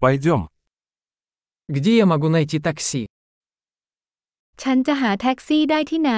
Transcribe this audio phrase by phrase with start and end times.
[0.00, 0.48] Пойдем.
[1.68, 3.08] Где я могу найти такси?
[4.62, 6.12] ฉันจะหาแท็กซี่ได้ที่ไหน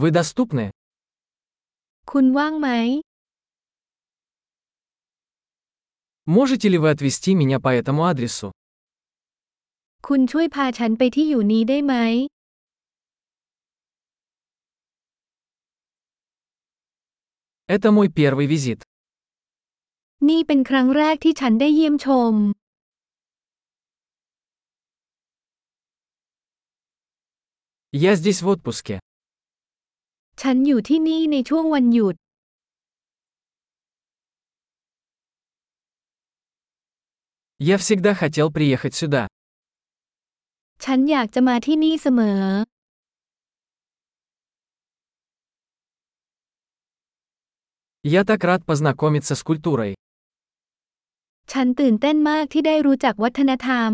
[0.00, 0.66] Вы доступны?
[2.10, 2.68] คุณว่างไหม
[6.36, 8.48] Можете ли вы отвезти меня по этому адресу?
[10.06, 11.94] คุณช่วยพาฉันไปที่อยู่นี้ได้ไหม
[17.75, 18.79] Это мой первый визит.
[20.29, 22.33] นี่เป็นครั้งแรกที่ฉันได้เยี่ยมชม
[28.05, 28.95] Я здесь в отпуске.
[30.41, 32.15] ฉันอยู่ที่นี่ในช่วงวันหยุด
[37.71, 39.23] Я всегда хотел приехать сюда.
[40.83, 42.41] ฉันอยากจะมาที่นี่เสมอ
[48.05, 49.93] Я так рад познакомиться с культурой.
[51.51, 53.91] ฉันตื่นเต้นมากที่ได้รู้จักวัฒนธรรม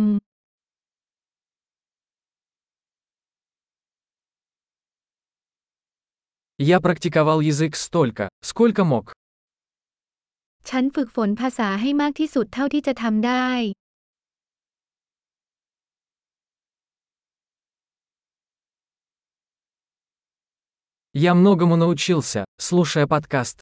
[6.59, 9.05] Я практиковал язык столько, сколько мог.
[10.69, 13.49] ฉันฝึกฝนภาษาให้มากที่สุดเท่าที่จะทำได้
[21.29, 23.57] Я многому научился, слушая подкаст.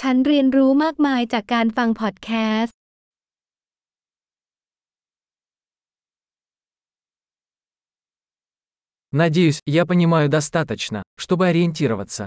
[0.00, 2.30] ฉันเรียนรู้มากมายจากการฟังพอดแค
[2.62, 2.76] สต์
[9.12, 12.24] Надеюсь, я понимаю достаточно, чтобы ориентироваться.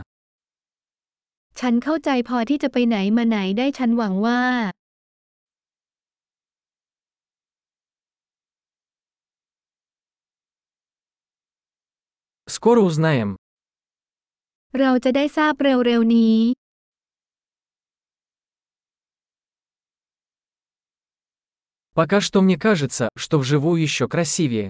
[1.60, 4.42] ฉันเข้าใจพอที่จะไปไหนมาไหนได้ฉันหวังว่า
[12.56, 13.30] Скоро узнаем.
[14.80, 16.38] เราจะได้ทราบเร็วๆนี้
[21.98, 24.70] Пока что мне кажется, что вживую еще красивее.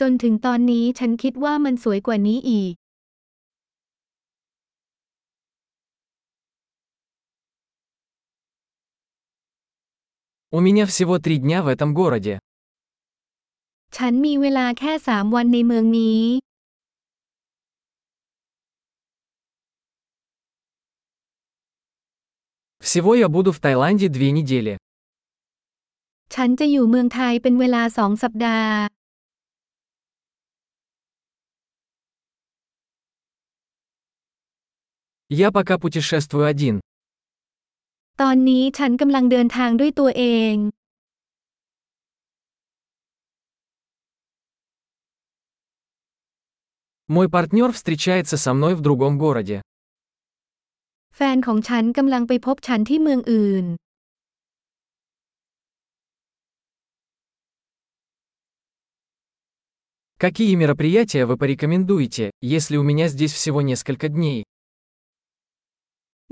[0.00, 2.74] จนถึงตอนนี้ฉันคิดว่ามันสวยกว่านี้อีก
[10.56, 12.34] У меня всего три дня в этом городе.
[13.96, 16.22] ฉันมีเวลาแค่สามวันในเมืองนี้
[22.86, 24.72] Всего я буду в Таиланде две недели.
[26.34, 28.76] ฉันจะอยู่เมืองไทยเป็นเวลาสองสัปดาห์
[35.44, 36.74] Я пока путешествую один.
[38.20, 40.54] ตอนนี้ฉันกำลังเดินทางด้วยตัวเอง
[47.14, 49.56] Мой партнер встречается со мной в другом городе.
[51.16, 53.66] แฟนของฉันกำลังไปพบฉันที่เมืองอื่น
[60.18, 64.44] Какие мероприятия вы порекомендуете, если у меня здесь всего несколько дней?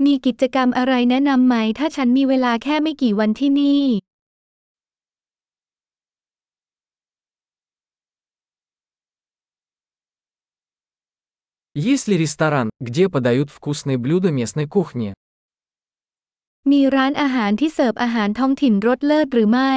[0.05, 3.83] มีกิจกรรมอะไรแนะนำไหมถ้าฉันมีเวลาแค่ไม่กี่วันที่นี่
[11.91, 15.09] Есть ли ресторан, где подают вкусные блюда местной кухни?
[16.71, 19.73] มีร้านอาหารที่เสิร์ฟอาหารท้องถิ่นรสเลิศหรือไม่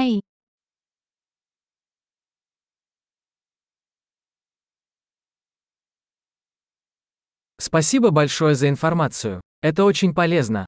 [7.60, 9.41] Спасибо большое за информацию.
[9.62, 10.66] Это очень полезно.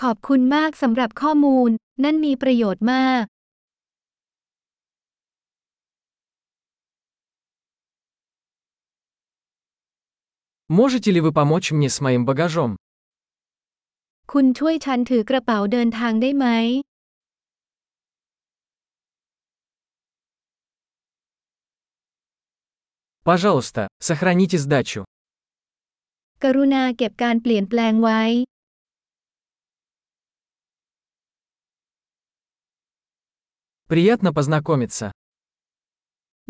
[0.00, 1.70] ขอบคุณมากสำหรับข้อมูล
[2.04, 3.24] นั่นมีประโยชน์มาก
[10.68, 12.70] Можете ли вы помочь мне с моим багажом?
[14.32, 16.46] คุณช่วยฉันถือกระเป๋าเดินทางได้ไหม
[23.28, 25.04] Пожалуйста, сохраните сдачу.
[26.44, 28.22] กรุณาเก็บการเปลี่ยนแปลงไว้
[33.90, 35.06] Приятно познакомиться.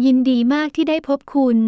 [0.05, 1.58] ยินดีมากที่ได้พบคุณ